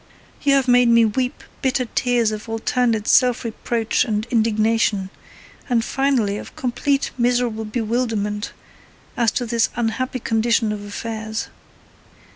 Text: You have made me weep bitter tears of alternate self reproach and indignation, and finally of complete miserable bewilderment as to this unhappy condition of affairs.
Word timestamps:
You 0.41 0.55
have 0.55 0.67
made 0.67 0.87
me 0.89 1.05
weep 1.05 1.43
bitter 1.61 1.85
tears 1.93 2.31
of 2.31 2.49
alternate 2.49 3.07
self 3.07 3.43
reproach 3.43 4.03
and 4.03 4.25
indignation, 4.31 5.11
and 5.69 5.85
finally 5.85 6.39
of 6.39 6.55
complete 6.55 7.11
miserable 7.19 7.65
bewilderment 7.65 8.51
as 9.15 9.29
to 9.33 9.45
this 9.45 9.69
unhappy 9.75 10.17
condition 10.17 10.71
of 10.71 10.83
affairs. 10.83 11.49